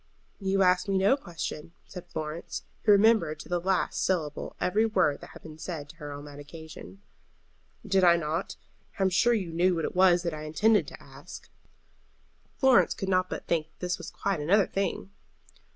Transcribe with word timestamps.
"You 0.39 0.63
asked 0.63 0.89
me 0.89 0.97
no 0.97 1.15
question," 1.15 1.73
said 1.85 2.07
Florence, 2.09 2.63
who 2.85 2.91
remembered 2.91 3.39
to 3.41 3.49
the 3.49 3.59
last 3.59 4.03
syllable 4.03 4.55
every 4.59 4.83
word 4.83 5.21
that 5.21 5.29
had 5.33 5.43
been 5.43 5.59
said 5.59 5.89
to 5.89 5.97
her 5.97 6.11
on 6.11 6.25
that 6.25 6.39
occasion. 6.39 7.03
"Did 7.85 8.03
I 8.03 8.15
not? 8.17 8.55
I 8.97 9.03
am 9.03 9.09
sure 9.11 9.35
you 9.35 9.53
knew 9.53 9.75
what 9.75 9.85
it 9.85 9.95
was 9.95 10.23
that 10.23 10.33
I 10.33 10.41
intended 10.45 10.87
to 10.87 11.03
ask." 11.03 11.51
Florence 12.57 12.95
could 12.95 13.09
not 13.09 13.29
but 13.29 13.45
think 13.45 13.67
that 13.67 13.79
this 13.79 13.99
was 13.99 14.09
quite 14.09 14.39
another 14.39 14.65
thing. 14.65 15.11